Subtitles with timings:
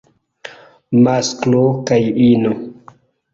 [1.07, 2.01] Masklo kaj
[2.31, 2.57] ino.